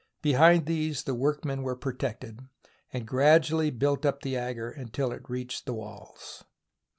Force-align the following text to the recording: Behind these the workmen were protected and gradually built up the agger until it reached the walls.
Behind 0.23 0.65
these 0.65 1.03
the 1.03 1.13
workmen 1.13 1.61
were 1.61 1.75
protected 1.75 2.39
and 2.91 3.05
gradually 3.07 3.69
built 3.69 4.03
up 4.03 4.21
the 4.23 4.35
agger 4.35 4.71
until 4.71 5.11
it 5.11 5.29
reached 5.29 5.67
the 5.67 5.75
walls. 5.75 6.43